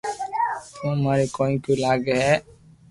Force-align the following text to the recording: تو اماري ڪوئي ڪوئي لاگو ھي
تو 0.73 0.81
اماري 0.93 1.25
ڪوئي 1.35 1.53
ڪوئي 1.63 1.75
لاگو 1.83 2.15
ھي 2.25 2.33